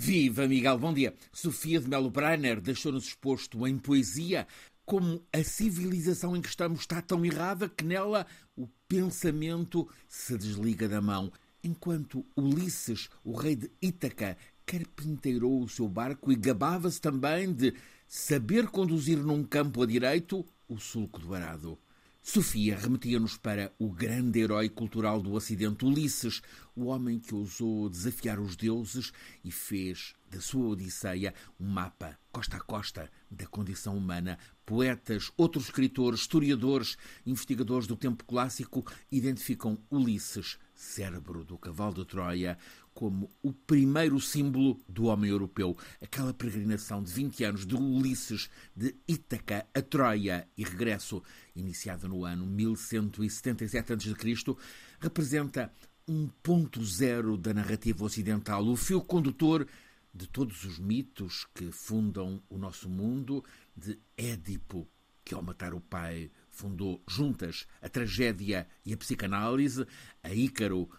[0.00, 1.12] Viva, Miguel, bom dia.
[1.32, 4.46] Sofia de Melo Breiner deixou-nos exposto em poesia
[4.86, 8.24] como a civilização em que estamos está tão errada que nela
[8.56, 11.32] o pensamento se desliga da mão.
[11.64, 17.74] Enquanto Ulisses, o rei de Ítaca, carpinteirou o seu barco e gabava-se também de
[18.06, 21.76] saber conduzir num campo a direito o sulco do arado.
[22.30, 26.42] Sofia remetia-nos para o grande herói cultural do Ocidente, Ulisses,
[26.76, 32.58] o homem que ousou desafiar os deuses e fez da sua Odisseia um mapa, costa
[32.58, 34.38] a costa, da condição humana.
[34.66, 42.58] Poetas, outros escritores, historiadores, investigadores do tempo clássico identificam Ulisses, cérebro do cavalo de Troia,
[42.98, 45.78] como o primeiro símbolo do homem europeu.
[46.02, 51.22] Aquela peregrinação de 20 anos de Ulisses de Ítaca a Troia e regresso,
[51.54, 54.56] iniciada no ano 1177 a.C.,
[54.98, 55.72] representa
[56.08, 59.64] um ponto zero da narrativa ocidental, o fio condutor
[60.12, 63.44] de todos os mitos que fundam o nosso mundo,
[63.76, 64.88] de Édipo,
[65.24, 69.86] que ao matar o pai fundou juntas a tragédia e a psicanálise,
[70.20, 70.90] a Ícaro,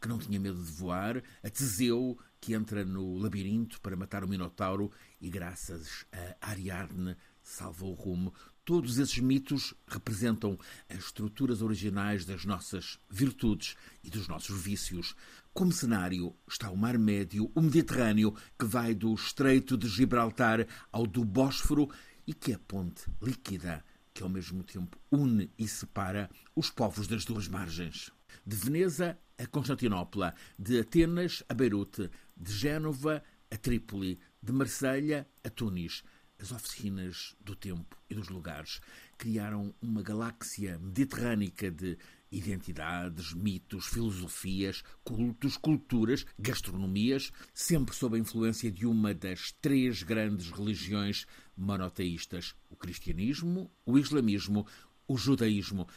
[0.00, 4.28] que não tinha medo de voar, a Teseu, que entra no labirinto para matar o
[4.28, 6.06] Minotauro e, graças
[6.40, 8.32] a Ariadne, salva o rumo.
[8.64, 15.16] Todos esses mitos representam as estruturas originais das nossas virtudes e dos nossos vícios.
[15.54, 21.06] Como cenário está o Mar Médio, o Mediterrâneo, que vai do Estreito de Gibraltar ao
[21.06, 21.88] do Bósforo
[22.26, 23.82] e que é ponte líquida
[24.12, 28.12] que ao mesmo tempo une e separa os povos das duas margens.
[28.46, 35.50] De Veneza a Constantinopla, de Atenas a Beirute, de Génova a Trípoli, de Marselha a
[35.50, 36.02] Tunis
[36.40, 38.80] as oficinas do tempo e dos lugares
[39.16, 41.98] criaram uma galáxia mediterrânica de
[42.30, 50.50] identidades, mitos, filosofias, cultos, culturas, gastronomias, sempre sob a influência de uma das três grandes
[50.50, 54.66] religiões monoteístas: o cristianismo, o islamismo,
[55.08, 55.88] o judaísmo.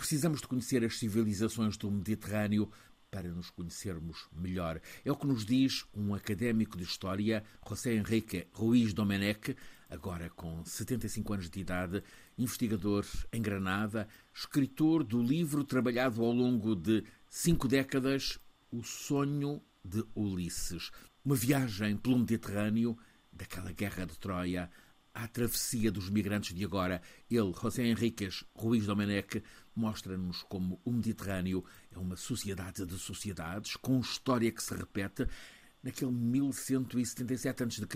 [0.00, 2.70] Precisamos de conhecer as civilizações do Mediterrâneo
[3.10, 4.80] para nos conhecermos melhor.
[5.04, 9.54] É o que nos diz um académico de História, José Henrique Ruiz Domenech,
[9.90, 12.02] agora com 75 anos de idade,
[12.38, 18.38] investigador em Granada, escritor do livro trabalhado ao longo de cinco décadas,
[18.72, 20.90] O Sonho de Ulisses.
[21.22, 22.96] Uma viagem pelo Mediterrâneo,
[23.30, 24.70] daquela guerra de Troia
[25.14, 27.02] à travessia dos migrantes de agora.
[27.30, 29.42] Ele, José Henriques Ruiz Domenech,
[29.80, 35.26] mostra-nos como o Mediterrâneo é uma sociedade de sociedades, com história que se repete.
[35.82, 37.86] Naquele 1177 a.C.,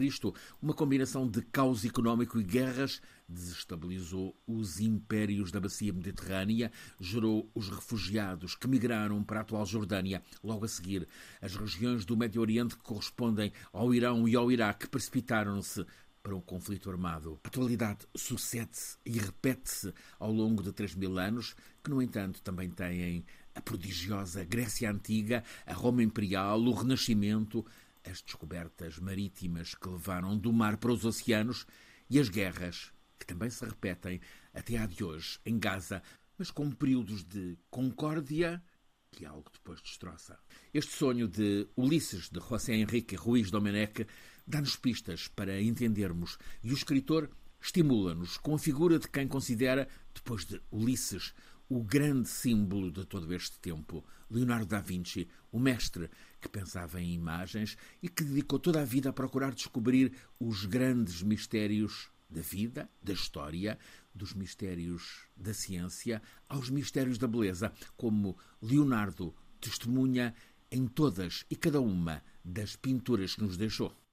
[0.62, 7.68] uma combinação de caos económico e guerras desestabilizou os impérios da bacia mediterrânea, gerou os
[7.68, 10.22] refugiados que migraram para a atual Jordânia.
[10.42, 11.06] Logo a seguir,
[11.42, 15.84] as regiões do Médio Oriente que correspondem ao Irão e ao Iraque precipitaram-se
[16.24, 17.38] para um conflito armado.
[17.44, 22.70] A atualidade sucede-se e repete-se ao longo de 3 mil anos, que, no entanto, também
[22.70, 27.64] têm a prodigiosa Grécia Antiga, a Roma Imperial, o Renascimento,
[28.02, 31.66] as descobertas marítimas que levaram do mar para os oceanos
[32.08, 34.20] e as guerras, que também se repetem
[34.54, 36.02] até à de hoje, em Gaza,
[36.38, 38.62] mas com períodos de concórdia
[39.10, 40.38] que algo depois destroça.
[40.72, 44.06] Este sonho de Ulisses, de José Henrique Ruiz Domenech,
[44.46, 47.30] dá-nos pistas para entendermos e o escritor
[47.60, 51.32] estimula-nos com a figura de quem considera, depois de Ulisses,
[51.68, 56.10] o grande símbolo de todo este tempo, Leonardo da Vinci, o mestre
[56.40, 61.22] que pensava em imagens e que dedicou toda a vida a procurar descobrir os grandes
[61.22, 63.78] mistérios da vida, da história,
[64.14, 70.34] dos mistérios da ciência, aos mistérios da beleza, como Leonardo testemunha
[70.70, 73.94] em todas e cada uma das pinturas que nos deixou.